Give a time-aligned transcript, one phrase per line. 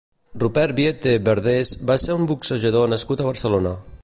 [0.43, 3.81] Rupert Biete Verdés va ser un boxejador nascut a Barcelona.